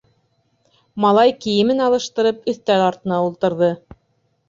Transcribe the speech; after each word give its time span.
Малай, 1.05 1.35
кейемен 1.45 1.85
алыштырып, 1.91 2.43
өҫтәл 2.57 2.89
артына 2.91 3.25
ултырҙы. 3.31 3.75